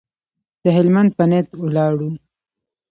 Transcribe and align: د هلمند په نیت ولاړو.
د 0.63 0.65
هلمند 0.77 1.11
په 1.17 1.23
نیت 1.31 1.47
ولاړو. 1.63 2.09